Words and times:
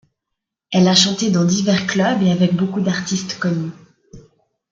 Elle 0.71 0.87
a 0.87 0.95
chanté 0.95 1.29
dans 1.29 1.45
divers 1.45 1.85
clubs 1.85 2.23
et 2.23 2.31
avec 2.31 2.55
beaucoup 2.55 2.81
d'artistes 2.81 3.37
connus. 3.37 3.69